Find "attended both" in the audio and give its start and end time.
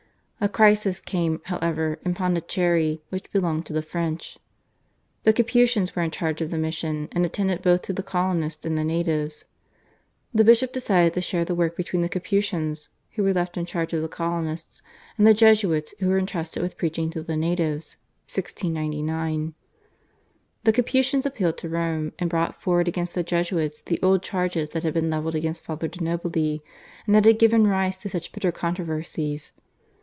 7.23-7.83